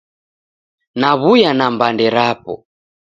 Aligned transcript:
Naw'uya 0.99 1.51
na 1.57 1.65
mbande 1.73 2.05
rapo 2.15 2.53